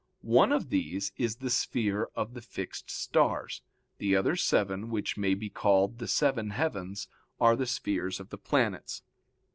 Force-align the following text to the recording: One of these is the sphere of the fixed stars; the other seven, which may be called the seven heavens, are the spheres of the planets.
One 0.23 0.51
of 0.51 0.71
these 0.71 1.11
is 1.17 1.35
the 1.35 1.51
sphere 1.51 2.07
of 2.15 2.33
the 2.33 2.41
fixed 2.41 2.89
stars; 2.89 3.61
the 3.99 4.15
other 4.15 4.35
seven, 4.35 4.89
which 4.89 5.15
may 5.15 5.35
be 5.35 5.47
called 5.51 5.99
the 5.99 6.07
seven 6.07 6.49
heavens, 6.49 7.07
are 7.39 7.55
the 7.55 7.67
spheres 7.67 8.19
of 8.19 8.29
the 8.29 8.39
planets. 8.39 9.03